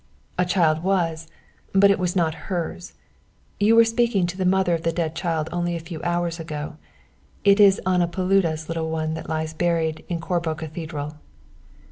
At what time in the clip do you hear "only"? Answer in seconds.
5.51-5.75